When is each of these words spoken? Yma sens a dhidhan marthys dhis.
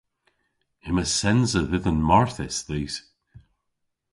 Yma 0.87 1.05
sens 1.17 1.51
a 1.59 1.61
dhidhan 1.69 1.99
marthys 2.09 2.57
dhis. 2.67 2.95